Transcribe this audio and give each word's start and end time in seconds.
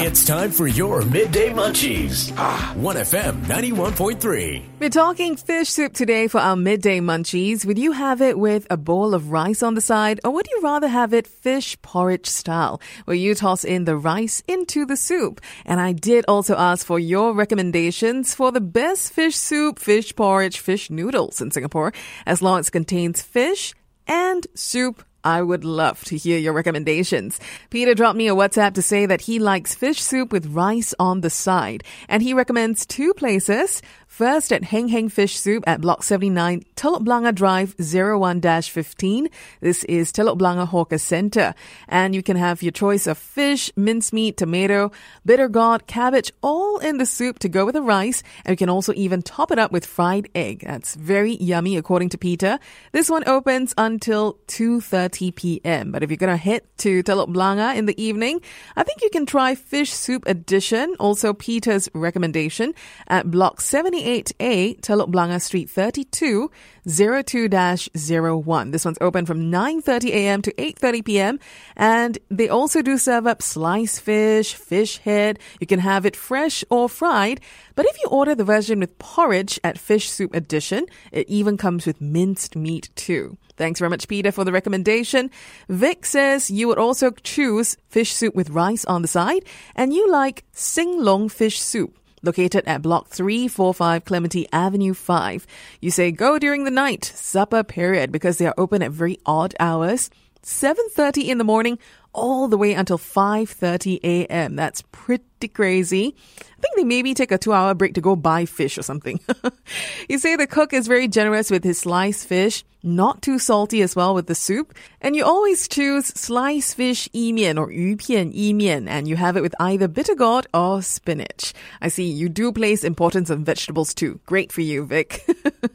It's 0.00 0.24
time 0.24 0.50
for 0.50 0.66
your 0.66 1.02
midday 1.02 1.50
munchies. 1.50 2.32
1FM 2.32 3.44
91.3. 3.44 4.62
We're 4.80 4.88
talking 4.88 5.36
fish 5.36 5.68
soup 5.68 5.92
today 5.92 6.28
for 6.28 6.40
our 6.40 6.56
midday 6.56 7.00
munchies. 7.00 7.66
Would 7.66 7.78
you 7.78 7.92
have 7.92 8.22
it 8.22 8.38
with 8.38 8.66
a 8.70 8.78
bowl 8.78 9.12
of 9.12 9.30
rice 9.30 9.62
on 9.62 9.74
the 9.74 9.82
side, 9.82 10.18
or 10.24 10.30
would 10.30 10.48
you 10.48 10.60
rather 10.62 10.88
have 10.88 11.12
it 11.12 11.26
fish 11.26 11.76
porridge 11.82 12.24
style, 12.26 12.80
where 13.04 13.14
you 13.14 13.34
toss 13.34 13.64
in 13.64 13.84
the 13.84 13.98
rice 13.98 14.42
into 14.48 14.86
the 14.86 14.96
soup? 14.96 15.42
And 15.66 15.82
I 15.82 15.92
did 15.92 16.24
also 16.26 16.56
ask 16.56 16.86
for 16.86 16.98
your 16.98 17.34
recommendations 17.34 18.34
for 18.34 18.50
the 18.50 18.62
best 18.62 19.12
fish 19.12 19.36
soup, 19.36 19.78
fish 19.78 20.16
porridge, 20.16 20.58
fish 20.58 20.88
noodles 20.88 21.42
in 21.42 21.50
Singapore, 21.50 21.92
as 22.24 22.40
long 22.40 22.60
as 22.60 22.68
it 22.68 22.72
contains 22.72 23.20
fish 23.20 23.74
and 24.06 24.46
soup 24.54 25.04
I 25.24 25.40
would 25.40 25.64
love 25.64 26.04
to 26.04 26.16
hear 26.16 26.38
your 26.38 26.52
recommendations. 26.52 27.40
Peter 27.70 27.94
dropped 27.94 28.18
me 28.18 28.28
a 28.28 28.34
WhatsApp 28.34 28.74
to 28.74 28.82
say 28.82 29.06
that 29.06 29.22
he 29.22 29.38
likes 29.38 29.74
fish 29.74 30.02
soup 30.02 30.30
with 30.30 30.54
rice 30.54 30.94
on 30.98 31.22
the 31.22 31.30
side, 31.30 31.82
and 32.08 32.22
he 32.22 32.34
recommends 32.34 32.84
two 32.84 33.14
places. 33.14 33.80
First 34.14 34.52
at 34.52 34.62
Heng 34.62 34.86
Heng 34.86 35.08
Fish 35.08 35.40
Soup 35.40 35.64
at 35.66 35.80
Block 35.80 36.04
79, 36.04 36.62
Telok 36.76 37.02
Blangah 37.02 37.32
Drive 37.32 37.76
01-15. 37.78 39.28
This 39.60 39.82
is 39.82 40.12
Telok 40.12 40.38
Blangah 40.38 40.66
Hawker 40.66 40.98
Center. 40.98 41.52
And 41.88 42.14
you 42.14 42.22
can 42.22 42.36
have 42.36 42.62
your 42.62 42.70
choice 42.70 43.08
of 43.08 43.18
fish, 43.18 43.72
mincemeat, 43.74 44.36
tomato, 44.36 44.92
bitter 45.26 45.48
gourd, 45.48 45.88
cabbage, 45.88 46.32
all 46.42 46.78
in 46.78 46.98
the 46.98 47.06
soup 47.06 47.40
to 47.40 47.48
go 47.48 47.64
with 47.64 47.74
the 47.74 47.82
rice. 47.82 48.22
And 48.44 48.52
you 48.52 48.56
can 48.56 48.68
also 48.68 48.92
even 48.94 49.20
top 49.20 49.50
it 49.50 49.58
up 49.58 49.72
with 49.72 49.84
fried 49.84 50.28
egg. 50.32 50.62
That's 50.64 50.94
very 50.94 51.34
yummy 51.34 51.76
according 51.76 52.10
to 52.10 52.18
Peter. 52.18 52.60
This 52.92 53.10
one 53.10 53.26
opens 53.26 53.74
until 53.76 54.34
2.30 54.46 55.34
p.m. 55.34 55.90
But 55.90 56.04
if 56.04 56.10
you're 56.10 56.18
going 56.18 56.30
to 56.30 56.36
head 56.36 56.62
to 56.78 57.02
Telok 57.02 57.32
Blangah 57.32 57.74
in 57.74 57.86
the 57.86 58.00
evening, 58.00 58.42
I 58.76 58.84
think 58.84 59.02
you 59.02 59.10
can 59.10 59.26
try 59.26 59.56
Fish 59.56 59.92
Soup 59.92 60.22
Edition, 60.28 60.94
also 61.00 61.34
Peter's 61.34 61.88
recommendation, 61.94 62.74
at 63.08 63.28
Block 63.28 63.60
78 63.60 64.03
8A, 64.04 64.80
Telok 64.80 65.10
Blangah 65.10 65.40
Street 65.40 65.68
32, 65.70 66.50
02-01. 66.86 68.72
This 68.72 68.84
one's 68.84 68.98
open 69.00 69.26
from 69.26 69.50
9.30 69.50 70.10
a.m. 70.10 70.42
to 70.42 70.52
8.30 70.52 71.04
p.m. 71.04 71.40
And 71.76 72.18
they 72.30 72.48
also 72.48 72.82
do 72.82 72.98
serve 72.98 73.26
up 73.26 73.42
sliced 73.42 74.02
fish, 74.02 74.54
fish 74.54 74.98
head. 74.98 75.38
You 75.60 75.66
can 75.66 75.80
have 75.80 76.04
it 76.06 76.14
fresh 76.14 76.62
or 76.70 76.88
fried. 76.88 77.40
But 77.74 77.86
if 77.86 77.98
you 78.02 78.08
order 78.10 78.34
the 78.34 78.44
version 78.44 78.80
with 78.80 78.98
porridge 78.98 79.58
at 79.64 79.78
Fish 79.78 80.10
Soup 80.10 80.34
Edition, 80.34 80.86
it 81.10 81.28
even 81.28 81.56
comes 81.56 81.86
with 81.86 82.00
minced 82.00 82.54
meat 82.54 82.90
too. 82.94 83.36
Thanks 83.56 83.78
very 83.78 83.90
much, 83.90 84.08
Peter, 84.08 84.32
for 84.32 84.44
the 84.44 84.52
recommendation. 84.52 85.30
Vic 85.68 86.04
says 86.04 86.50
you 86.50 86.68
would 86.68 86.78
also 86.78 87.12
choose 87.22 87.76
fish 87.88 88.12
soup 88.12 88.34
with 88.34 88.50
rice 88.50 88.84
on 88.84 89.02
the 89.02 89.08
side, 89.08 89.44
and 89.76 89.94
you 89.94 90.10
like 90.10 90.44
Sing 90.52 91.00
Long 91.02 91.28
fish 91.28 91.60
soup 91.60 91.96
located 92.24 92.64
at 92.66 92.82
Block 92.82 93.08
345 93.08 94.04
Clementi 94.04 94.46
Avenue 94.52 94.94
5. 94.94 95.46
You 95.80 95.90
say 95.90 96.10
go 96.10 96.38
during 96.38 96.64
the 96.64 96.70
night, 96.70 97.04
supper 97.04 97.62
period, 97.62 98.10
because 98.10 98.38
they 98.38 98.46
are 98.46 98.54
open 98.56 98.82
at 98.82 98.90
very 98.90 99.18
odd 99.26 99.54
hours. 99.60 100.10
7.30 100.42 101.28
in 101.28 101.38
the 101.38 101.44
morning 101.44 101.78
all 102.14 102.48
the 102.48 102.56
way 102.56 102.72
until 102.72 102.98
5.30 102.98 104.00
a.m. 104.02 104.56
That's 104.56 104.82
pretty 104.92 105.48
crazy. 105.48 106.14
I 106.56 106.60
think 106.60 106.76
they 106.76 106.84
maybe 106.84 107.12
take 107.12 107.32
a 107.32 107.38
two 107.38 107.52
hour 107.52 107.74
break 107.74 107.94
to 107.94 108.00
go 108.00 108.16
buy 108.16 108.46
fish 108.46 108.78
or 108.78 108.82
something. 108.82 109.20
you 110.08 110.18
say 110.18 110.36
the 110.36 110.46
cook 110.46 110.72
is 110.72 110.86
very 110.86 111.08
generous 111.08 111.50
with 111.50 111.64
his 111.64 111.80
sliced 111.80 112.26
fish, 112.26 112.64
not 112.82 113.22
too 113.22 113.38
salty 113.38 113.82
as 113.82 113.96
well 113.96 114.14
with 114.14 114.26
the 114.26 114.34
soup. 114.34 114.74
And 115.00 115.16
you 115.16 115.24
always 115.24 115.68
choose 115.68 116.06
sliced 116.06 116.76
fish 116.76 117.08
emian 117.12 117.58
or 117.58 117.70
yu 117.70 117.96
pian 117.96 118.86
and 118.88 119.08
you 119.08 119.16
have 119.16 119.36
it 119.36 119.42
with 119.42 119.54
either 119.60 119.88
bitter 119.88 120.14
gourd 120.14 120.46
or 120.54 120.80
spinach. 120.80 121.52
I 121.82 121.88
see 121.88 122.04
you 122.04 122.28
do 122.28 122.52
place 122.52 122.84
importance 122.84 123.30
on 123.30 123.44
vegetables 123.44 123.92
too. 123.92 124.20
Great 124.24 124.52
for 124.52 124.60
you, 124.60 124.86
Vic. 124.86 125.26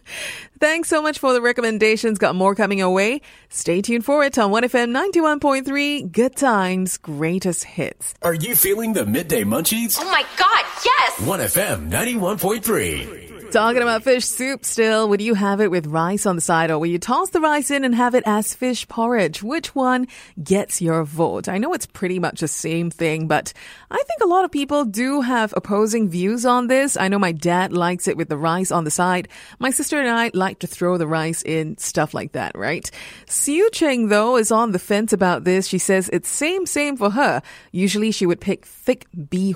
Thanks 0.60 0.90
so 0.90 1.02
much 1.02 1.20
for 1.20 1.34
the 1.34 1.42
recommendations. 1.42 2.20
Got 2.20 2.36
more 2.36 2.56
coming 2.56 2.82
away. 2.82 3.22
Stay 3.50 3.82
tuned 3.82 4.06
for 4.06 4.24
it 4.24 4.38
on 4.38 4.52
1FM 4.52 4.92
91.3. 4.92 6.12
Good 6.12 6.29
times, 6.36 6.98
greatest 6.98 7.64
hits. 7.64 8.14
Are 8.22 8.34
you 8.34 8.56
feeling 8.56 8.94
the 8.94 9.06
midday 9.06 9.44
munchies? 9.44 9.98
Oh 10.00 10.10
my 10.12 10.24
god, 10.38 10.66
yes! 10.86 11.16
1FM 11.20 11.90
91.3. 11.92 13.29
Talking 13.52 13.82
about 13.82 14.04
fish 14.04 14.26
soup 14.26 14.64
still, 14.64 15.10
would 15.10 15.22
you 15.22 15.34
have 15.34 15.60
it 15.60 15.72
with 15.72 15.88
rice 15.88 16.28
on 16.28 16.36
the 16.36 16.42
side 16.42 16.70
or 16.70 16.78
will 16.78 16.86
you 16.86 17.00
toss 17.00 17.32
the 17.32 17.42
rice 17.42 17.72
in 17.72 17.84
and 17.84 17.96
have 17.96 18.14
it 18.14 18.22
as 18.28 18.54
fish 18.54 18.88
porridge? 18.88 19.42
Which 19.42 19.74
one 19.74 20.06
gets 20.44 20.84
your 20.84 21.04
vote? 21.04 21.50
I 21.50 21.58
know 21.58 21.74
it's 21.74 21.88
pretty 21.88 22.20
much 22.20 22.42
the 22.42 22.48
same 22.48 22.92
thing, 22.92 23.28
but 23.28 23.52
I 23.90 23.98
think 23.98 24.22
a 24.22 24.28
lot 24.28 24.46
of 24.46 24.52
people 24.52 24.86
do 24.86 25.22
have 25.22 25.52
opposing 25.58 26.10
views 26.10 26.46
on 26.46 26.68
this. 26.68 26.96
I 26.96 27.08
know 27.08 27.18
my 27.18 27.32
dad 27.32 27.74
likes 27.74 28.08
it 28.08 28.18
with 28.18 28.30
the 28.30 28.38
rice 28.38 28.70
on 28.70 28.84
the 28.84 28.92
side. 28.92 29.28
My 29.58 29.72
sister 29.72 30.00
and 30.00 30.10
I 30.10 30.30
like 30.36 30.60
to 30.60 30.68
throw 30.68 31.00
the 31.00 31.08
rice 31.08 31.42
in, 31.42 31.76
stuff 31.80 32.14
like 32.14 32.34
that, 32.34 32.56
right? 32.56 32.90
Siu 33.26 33.68
Cheng 33.72 34.10
though 34.10 34.38
is 34.38 34.52
on 34.52 34.74
the 34.74 34.80
fence 34.80 35.12
about 35.12 35.44
this. 35.44 35.66
She 35.66 35.80
says 35.80 36.08
it's 36.14 36.30
same, 36.30 36.68
same 36.68 36.98
for 36.98 37.10
her. 37.10 37.42
Usually 37.72 38.12
she 38.12 38.28
would 38.28 38.42
pick 38.42 38.66
thick 38.66 39.08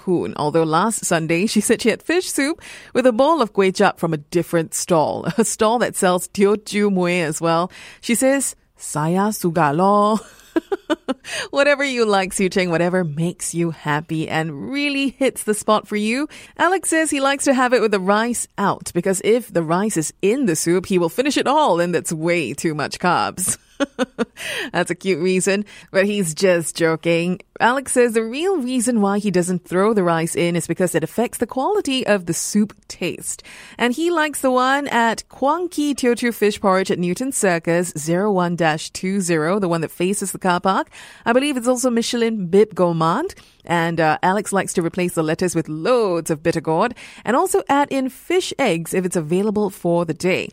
hoon, 0.02 0.34
although 0.36 0.64
last 0.64 1.06
Sunday 1.06 1.46
she 1.46 1.62
said 1.62 1.80
she 1.80 1.90
had 1.90 2.02
fish 2.02 2.31
soup 2.31 2.60
with 2.96 3.06
a 3.06 3.14
bowl 3.14 3.40
of 3.40 3.54
kway 3.54 3.83
up 3.84 4.00
from 4.00 4.14
a 4.14 4.18
different 4.18 4.74
stall, 4.74 5.26
a 5.38 5.46
stall 5.46 5.80
that 5.80 5.96
sells 5.96 6.28
teochew 6.30 6.92
mui 6.92 7.22
as 7.22 7.40
well. 7.40 7.72
She 8.02 8.16
says, 8.16 8.56
saya 8.78 9.30
suga 9.30 9.76
lo. 9.76 10.20
whatever 11.52 11.84
you 11.84 12.06
like, 12.06 12.34
Siu 12.34 12.50
Cheng, 12.50 12.70
whatever 12.70 13.04
makes 13.04 13.54
you 13.54 13.72
happy 13.72 14.30
and 14.30 14.72
really 14.72 15.10
hits 15.10 15.44
the 15.44 15.54
spot 15.54 15.88
for 15.88 15.96
you. 15.96 16.28
Alex 16.58 16.90
says 16.90 17.10
he 17.10 17.20
likes 17.20 17.46
to 17.46 17.54
have 17.54 17.74
it 17.74 17.82
with 17.82 17.92
the 17.92 18.00
rice 18.00 18.48
out 18.58 18.92
because 18.94 19.22
if 19.24 19.52
the 19.52 19.64
rice 19.64 19.98
is 19.98 20.14
in 20.22 20.46
the 20.46 20.56
soup, 20.56 20.86
he 20.86 20.98
will 20.98 21.10
finish 21.10 21.38
it 21.38 21.48
all 21.48 21.80
and 21.80 21.94
that's 21.94 22.14
way 22.14 22.54
too 22.54 22.74
much 22.76 23.00
carbs. 23.00 23.58
That's 24.72 24.92
a 24.92 24.96
cute 24.96 25.22
reason, 25.22 25.66
but 25.92 26.06
he's 26.06 26.34
just 26.34 26.76
joking. 26.76 27.40
Alex 27.60 27.94
says 27.94 28.14
the 28.14 28.24
real 28.24 28.58
reason 28.62 29.02
why 29.02 29.20
he 29.20 29.32
doesn't 29.32 29.66
throw 29.66 29.94
the 29.94 30.04
rice 30.04 30.36
in 30.36 30.56
is 30.56 30.68
because 30.68 30.96
it 30.96 31.04
affects 31.04 31.38
the 31.38 31.48
quality 31.48 32.06
of 32.06 32.26
the 32.26 32.34
soup 32.34 32.74
taste. 32.88 33.44
And 33.78 33.94
he 33.94 34.10
likes 34.10 34.42
the 34.42 34.52
one 34.52 34.88
at 34.88 35.28
Kwang 35.30 35.70
Kee 35.70 35.94
Teochew 35.94 36.34
Fish 36.34 36.60
Porridge 36.60 36.92
at 36.92 37.00
Newton 37.00 37.32
Circus 37.32 37.94
01-20, 37.94 39.62
the 39.62 39.70
one 39.70 39.82
that 39.82 39.92
faces 39.92 40.32
the 40.32 40.40
car 40.40 40.60
park. 40.60 40.90
I 41.26 41.34
believe 41.34 41.58
it's 41.58 41.68
also 41.68 41.90
Michelin 41.90 42.48
Bib 42.48 42.76
Gourmand. 42.76 43.36
And 43.66 44.00
uh, 44.00 44.18
Alex 44.22 44.52
likes 44.52 44.74
to 44.74 44.82
replace 44.82 45.14
the 45.14 45.24
lettuce 45.24 45.56
with 45.56 45.70
loads 45.70 46.30
of 46.30 46.44
bitter 46.44 46.60
gourd 46.60 46.96
and 47.24 47.36
also 47.36 47.64
add 47.70 47.88
in 47.92 48.10
fish 48.10 48.54
eggs 48.60 48.94
if 48.94 49.06
it's 49.06 49.16
available 49.16 49.70
for 49.70 50.06
the 50.06 50.14
day. 50.14 50.50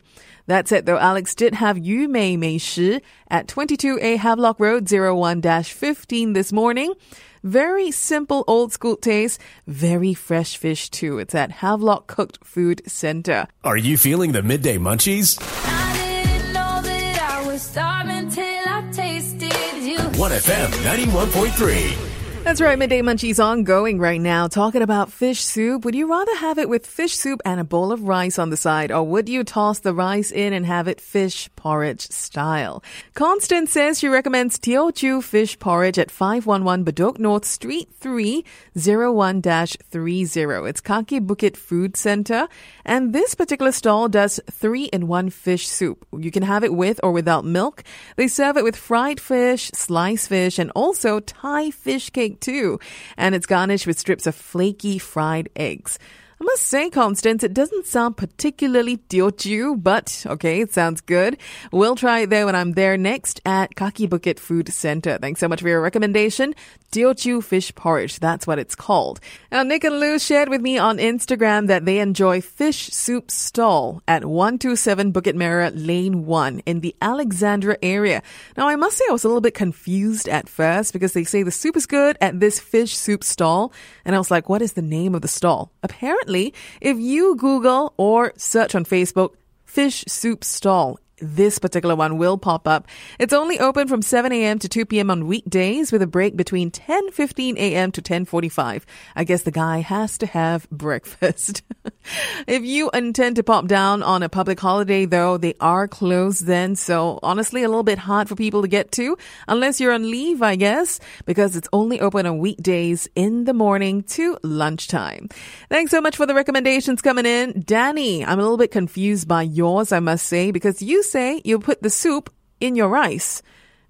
That's 0.51 0.73
it 0.73 0.85
though. 0.85 0.97
Alex 0.97 1.33
did 1.33 1.53
have 1.53 1.77
Yu 1.77 2.09
Mei 2.09 2.35
Mei 2.35 2.57
Shi 2.57 2.99
at 3.29 3.47
22A 3.47 4.17
Havelock 4.17 4.59
Road 4.59 4.83
01-15 4.83 6.33
this 6.33 6.51
morning. 6.51 6.93
Very 7.41 7.89
simple 7.89 8.43
old 8.47 8.73
school 8.73 8.97
taste. 8.97 9.39
Very 9.65 10.13
fresh 10.13 10.57
fish 10.57 10.89
too. 10.89 11.19
It's 11.19 11.33
at 11.33 11.51
Havelock 11.51 12.07
Cooked 12.07 12.43
Food 12.43 12.81
Center. 12.85 13.47
Are 13.63 13.77
you 13.77 13.95
feeling 13.95 14.33
the 14.33 14.43
midday 14.43 14.77
munchies? 14.77 15.39
I 15.41 16.25
didn't 16.25 16.51
know 16.51 16.81
that 16.83 17.31
I 17.31 17.47
was 17.47 17.61
starving 17.61 18.29
till 18.29 18.43
I 18.43 18.89
tasted 18.91 19.53
you. 19.81 19.99
1FM 19.99 20.67
91.3. 20.83 22.10
That's 22.43 22.59
right, 22.59 22.77
Midday 22.77 23.01
Munchies 23.01 23.41
ongoing 23.41 23.99
right 23.99 24.19
now. 24.19 24.47
Talking 24.47 24.81
about 24.81 25.11
fish 25.11 25.41
soup. 25.41 25.85
Would 25.85 25.93
you 25.93 26.09
rather 26.09 26.35
have 26.35 26.57
it 26.57 26.67
with 26.67 26.87
fish 26.87 27.13
soup 27.13 27.39
and 27.45 27.59
a 27.59 27.63
bowl 27.63 27.91
of 27.91 28.07
rice 28.07 28.39
on 28.39 28.49
the 28.49 28.57
side, 28.57 28.91
or 28.91 29.03
would 29.03 29.29
you 29.29 29.43
toss 29.43 29.79
the 29.79 29.93
rice 29.93 30.31
in 30.31 30.51
and 30.51 30.65
have 30.65 30.87
it 30.87 30.99
fish 30.99 31.53
porridge 31.61 32.09
style? 32.09 32.83
Constance 33.13 33.71
says 33.71 33.99
she 33.99 34.07
recommends 34.07 34.57
Teochew 34.57 35.21
fish 35.21 35.59
porridge 35.59 35.99
at 35.99 36.09
511 36.09 36.83
Bedok 36.83 37.19
North 37.19 37.45
Street 37.45 37.87
3, 37.99 38.43
01-30. 38.75 40.67
It's 40.67 40.81
Kaki 40.81 41.19
Bukit 41.19 41.55
Food 41.55 41.95
Center, 41.95 42.47
and 42.83 43.13
this 43.13 43.35
particular 43.35 43.71
stall 43.71 44.09
does 44.09 44.39
three-in-one 44.49 45.29
fish 45.29 45.67
soup. 45.67 46.07
You 46.17 46.31
can 46.31 46.41
have 46.41 46.63
it 46.63 46.73
with 46.73 46.99
or 47.03 47.11
without 47.11 47.45
milk. 47.45 47.83
They 48.15 48.27
serve 48.27 48.57
it 48.57 48.63
with 48.63 48.75
fried 48.75 49.19
fish, 49.19 49.69
sliced 49.75 50.29
fish, 50.29 50.57
and 50.57 50.71
also 50.71 51.19
Thai 51.19 51.69
fish 51.69 52.09
cake 52.09 52.39
too. 52.39 52.79
And 53.17 53.35
it's 53.35 53.45
garnished 53.45 53.85
with 53.85 53.99
strips 53.99 54.25
of 54.25 54.33
flaky 54.33 54.97
fried 54.97 55.49
eggs. 55.55 55.99
I 56.41 56.43
must 56.43 56.63
say, 56.63 56.89
Constance, 56.89 57.43
it 57.43 57.53
doesn't 57.53 57.85
sound 57.85 58.17
particularly 58.17 58.97
Teochew, 58.97 59.83
but 59.83 60.25
okay, 60.25 60.61
it 60.61 60.73
sounds 60.73 60.99
good. 60.99 61.37
We'll 61.71 61.95
try 61.95 62.21
it 62.21 62.31
there 62.31 62.47
when 62.47 62.55
I'm 62.55 62.71
there 62.71 62.97
next 62.97 63.41
at 63.45 63.75
Kaki 63.75 64.07
Bukit 64.07 64.39
Food 64.39 64.73
Center. 64.73 65.19
Thanks 65.19 65.39
so 65.39 65.47
much 65.47 65.61
for 65.61 65.67
your 65.67 65.81
recommendation. 65.81 66.55
Teochew 66.91 67.43
fish 67.43 67.73
porridge, 67.75 68.19
that's 68.19 68.47
what 68.47 68.57
it's 68.57 68.73
called. 68.73 69.19
Now, 69.51 69.61
Nick 69.61 69.83
and 69.83 69.99
Lou 69.99 70.17
shared 70.17 70.49
with 70.49 70.61
me 70.61 70.79
on 70.79 70.97
Instagram 70.97 71.67
that 71.67 71.85
they 71.85 71.99
enjoy 71.99 72.41
fish 72.41 72.87
soup 72.87 73.29
stall 73.29 74.01
at 74.07 74.25
127 74.25 75.13
Bukit 75.13 75.35
Merah 75.35 75.71
Lane 75.75 76.25
1 76.25 76.59
in 76.65 76.79
the 76.79 76.95
Alexandra 77.03 77.77
area. 77.83 78.23
Now, 78.57 78.67
I 78.67 78.75
must 78.77 78.97
say 78.97 79.05
I 79.07 79.13
was 79.13 79.23
a 79.23 79.27
little 79.27 79.41
bit 79.41 79.53
confused 79.53 80.27
at 80.27 80.49
first 80.49 80.91
because 80.91 81.13
they 81.13 81.23
say 81.23 81.43
the 81.43 81.51
soup 81.51 81.77
is 81.77 81.85
good 81.85 82.17
at 82.19 82.39
this 82.39 82.59
fish 82.59 82.97
soup 82.97 83.23
stall. 83.23 83.71
And 84.05 84.15
I 84.15 84.17
was 84.17 84.31
like, 84.31 84.49
what 84.49 84.63
is 84.63 84.73
the 84.73 84.81
name 84.81 85.13
of 85.13 85.21
the 85.21 85.27
stall? 85.27 85.71
Apparently, 85.83 86.30
if 86.79 86.97
you 86.97 87.35
Google 87.35 87.93
or 87.97 88.33
search 88.37 88.75
on 88.75 88.85
Facebook, 88.85 89.35
fish 89.65 90.03
soup 90.07 90.43
stall, 90.43 90.99
this 91.21 91.59
particular 91.59 91.95
one 91.95 92.17
will 92.17 92.37
pop 92.37 92.67
up. 92.67 92.87
It's 93.19 93.33
only 93.33 93.59
open 93.59 93.87
from 93.87 94.01
7 94.01 94.31
a.m. 94.31 94.59
to 94.59 94.69
2 94.69 94.85
p.m. 94.85 95.09
on 95.09 95.27
weekdays 95.27 95.91
with 95.91 96.01
a 96.01 96.07
break 96.07 96.35
between 96.35 96.71
10:15 96.71 97.57
a.m. 97.57 97.91
to 97.91 98.01
10:45. 98.01 98.83
I 99.15 99.23
guess 99.23 99.43
the 99.43 99.51
guy 99.51 99.79
has 99.79 100.17
to 100.19 100.25
have 100.25 100.69
breakfast. 100.71 101.63
if 102.47 102.63
you 102.63 102.89
intend 102.91 103.35
to 103.37 103.43
pop 103.43 103.67
down 103.67 104.03
on 104.03 104.23
a 104.23 104.29
public 104.29 104.59
holiday 104.59 105.05
though, 105.05 105.37
they 105.37 105.53
are 105.59 105.87
closed 105.87 106.45
then, 106.45 106.75
so 106.75 107.19
honestly 107.23 107.63
a 107.63 107.69
little 107.69 107.83
bit 107.83 107.97
hard 107.97 108.27
for 108.27 108.35
people 108.35 108.61
to 108.61 108.67
get 108.67 108.91
to 108.93 109.17
unless 109.47 109.79
you're 109.79 109.93
on 109.93 110.09
leave, 110.09 110.41
I 110.41 110.55
guess, 110.55 110.99
because 111.25 111.55
it's 111.55 111.69
only 111.71 111.99
open 111.99 112.25
on 112.25 112.39
weekdays 112.39 113.07
in 113.15 113.45
the 113.45 113.53
morning 113.53 114.03
to 114.03 114.37
lunchtime. 114.43 115.29
Thanks 115.69 115.91
so 115.91 116.01
much 116.01 116.17
for 116.17 116.25
the 116.25 116.33
recommendations 116.33 117.01
coming 117.01 117.25
in. 117.25 117.63
Danny, 117.65 118.25
I'm 118.25 118.39
a 118.39 118.41
little 118.41 118.57
bit 118.57 118.71
confused 118.71 119.27
by 119.27 119.43
yours, 119.43 119.91
I 119.91 119.99
must 119.99 120.27
say, 120.27 120.51
because 120.51 120.81
you 120.81 121.03
say 121.11 121.41
you 121.43 121.59
put 121.59 121.81
the 121.81 121.89
soup 121.89 122.33
in 122.59 122.75
your 122.75 122.87
rice. 122.87 123.41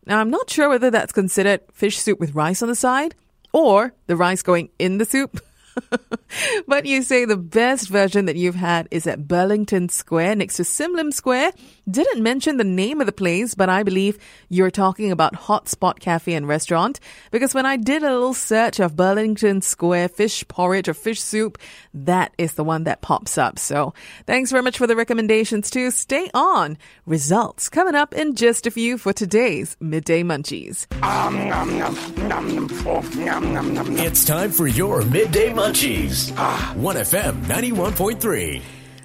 Now, 0.05 0.19
I'm 0.19 0.31
not 0.31 0.49
sure 0.49 0.69
whether 0.69 0.89
that's 0.89 1.13
considered 1.13 1.61
fish 1.71 1.99
soup 1.99 2.19
with 2.19 2.35
rice 2.35 2.61
on 2.61 2.69
the 2.69 2.75
side 2.75 3.15
or 3.53 3.93
the 4.07 4.15
rice 4.15 4.41
going 4.41 4.69
in 4.79 4.97
the 4.97 5.05
soup. 5.05 5.39
but 6.67 6.85
you 6.85 7.01
say 7.01 7.25
the 7.25 7.37
best 7.37 7.89
version 7.89 8.25
that 8.25 8.35
you've 8.35 8.55
had 8.55 8.87
is 8.91 9.07
at 9.07 9.27
Burlington 9.27 9.89
Square 9.89 10.35
next 10.35 10.57
to 10.57 10.63
Sim 10.63 10.93
Lim 10.93 11.11
Square. 11.11 11.51
Didn't 11.89 12.23
mention 12.23 12.57
the 12.57 12.63
name 12.63 12.99
of 12.99 13.05
the 13.05 13.11
place, 13.11 13.55
but 13.55 13.69
I 13.69 13.83
believe 13.83 14.17
you're 14.49 14.71
talking 14.71 15.11
about 15.11 15.33
Hotspot 15.33 15.99
Cafe 15.99 16.33
and 16.33 16.47
Restaurant 16.47 16.99
because 17.31 17.53
when 17.53 17.65
I 17.65 17.77
did 17.77 18.03
a 18.03 18.11
little 18.13 18.33
search 18.33 18.79
of 18.79 18.95
Burlington 18.95 19.61
Square 19.61 20.09
fish 20.09 20.45
porridge 20.47 20.87
or 20.89 20.93
fish 20.93 21.21
soup, 21.21 21.57
that 21.93 22.33
is 22.37 22.53
the 22.53 22.63
one 22.63 22.83
that 22.85 23.01
pops 23.01 23.37
up. 23.37 23.59
So 23.59 23.93
thanks 24.25 24.51
very 24.51 24.63
much 24.63 24.77
for 24.77 24.87
the 24.87 24.95
recommendations 24.95 25.69
too. 25.69 25.91
Stay 25.91 26.29
on. 26.33 26.77
Results 27.05 27.69
coming 27.69 27.95
up 27.95 28.13
in 28.13 28.35
just 28.35 28.67
a 28.67 28.71
few 28.71 28.97
for 28.97 29.13
today's 29.13 29.75
Midday 29.79 30.23
Munchies. 30.23 30.87
It's 33.99 34.25
time 34.25 34.51
for 34.51 34.67
your 34.67 35.03
midday 35.03 35.49
munchies. 35.49 35.60
1FM 35.61 36.33
ah. 36.37 36.73
91.3. 36.75 38.61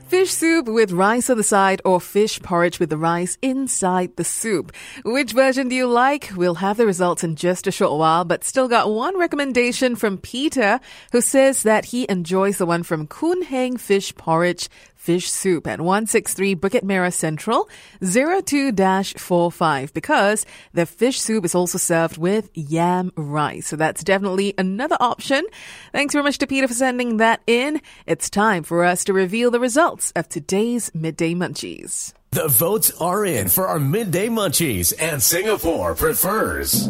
Fish 0.08 0.30
soup 0.30 0.66
with 0.68 0.90
rice 0.90 1.28
on 1.28 1.36
the 1.36 1.42
side 1.42 1.82
or 1.84 2.00
fish 2.00 2.40
porridge 2.40 2.80
with 2.80 2.88
the 2.88 2.96
rice 2.96 3.36
inside 3.42 4.16
the 4.16 4.24
soup. 4.24 4.72
Which 5.04 5.32
version 5.32 5.68
do 5.68 5.74
you 5.74 5.86
like? 5.86 6.30
We'll 6.34 6.54
have 6.54 6.78
the 6.78 6.86
results 6.86 7.22
in 7.22 7.36
just 7.36 7.66
a 7.66 7.72
short 7.72 7.98
while, 7.98 8.24
but 8.24 8.42
still 8.42 8.68
got 8.68 8.90
one 8.90 9.18
recommendation 9.18 9.96
from 9.96 10.16
Peter 10.16 10.80
who 11.12 11.20
says 11.20 11.62
that 11.64 11.86
he 11.86 12.06
enjoys 12.08 12.56
the 12.56 12.64
one 12.64 12.84
from 12.84 13.06
Kun 13.06 13.42
Heng 13.42 13.76
Fish 13.76 14.14
Porridge 14.14 14.70
fish 15.06 15.30
soup 15.30 15.68
at 15.68 15.80
163 15.80 16.56
Bukit 16.56 16.82
Merah 16.82 17.14
Central 17.14 17.68
02-45 18.02 19.92
because 19.92 20.44
the 20.72 20.84
fish 20.84 21.20
soup 21.20 21.44
is 21.44 21.54
also 21.54 21.78
served 21.78 22.18
with 22.18 22.50
yam 22.54 23.12
rice. 23.16 23.68
So 23.68 23.76
that's 23.76 24.02
definitely 24.02 24.54
another 24.58 24.96
option. 24.98 25.46
Thanks 25.92 26.12
very 26.12 26.24
much 26.24 26.38
to 26.38 26.48
Peter 26.48 26.66
for 26.66 26.74
sending 26.74 27.18
that 27.18 27.40
in. 27.46 27.80
It's 28.06 28.28
time 28.28 28.64
for 28.64 28.82
us 28.82 29.04
to 29.04 29.12
reveal 29.12 29.52
the 29.52 29.60
results 29.60 30.12
of 30.16 30.28
today's 30.28 30.90
Midday 30.92 31.34
Munchies. 31.34 32.12
The 32.32 32.48
votes 32.48 32.90
are 33.00 33.24
in 33.24 33.48
for 33.48 33.68
our 33.68 33.78
midday 33.78 34.26
munchies, 34.26 34.92
and 35.00 35.22
Singapore 35.22 35.94
prefers. 35.94 36.88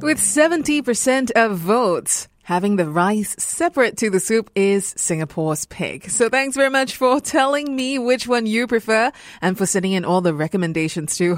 With 0.00 0.18
70% 0.18 1.32
of 1.32 1.58
votes, 1.58 2.28
having 2.48 2.76
the 2.76 2.88
rice 2.88 3.36
separate 3.38 3.98
to 3.98 4.08
the 4.08 4.18
soup 4.18 4.50
is 4.54 4.94
Singapore's 4.96 5.66
pick. 5.66 6.08
So 6.08 6.30
thanks 6.30 6.56
very 6.56 6.70
much 6.70 6.96
for 6.96 7.20
telling 7.20 7.76
me 7.76 7.98
which 7.98 8.26
one 8.26 8.46
you 8.46 8.66
prefer 8.66 9.12
and 9.42 9.58
for 9.58 9.66
sending 9.66 9.92
in 9.92 10.06
all 10.06 10.22
the 10.22 10.32
recommendations 10.32 11.14
too. 11.14 11.36